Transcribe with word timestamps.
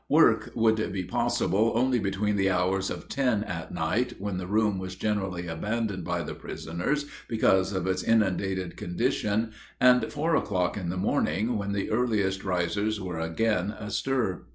Work 0.09 0.55
could 0.55 0.91
be 0.91 1.03
possible 1.03 1.73
only 1.75 1.99
between 1.99 2.35
the 2.35 2.49
hours 2.49 2.89
of 2.89 3.07
ten 3.07 3.43
at 3.43 3.71
night, 3.71 4.13
when 4.17 4.37
the 4.37 4.47
room 4.47 4.79
was 4.79 4.95
generally 4.95 5.45
abandoned 5.45 6.03
by 6.03 6.23
the 6.23 6.33
prisoners 6.33 7.05
because 7.27 7.71
of 7.71 7.85
its 7.85 8.01
inundated 8.01 8.77
condition, 8.77 9.51
and 9.79 10.11
four 10.11 10.35
o'clock 10.35 10.75
in 10.75 10.89
the 10.89 10.97
morning, 10.97 11.55
when 11.55 11.73
the 11.73 11.91
earliest 11.91 12.43
risers 12.43 12.99
were 12.99 13.19
again 13.19 13.69
astir. 13.79 14.47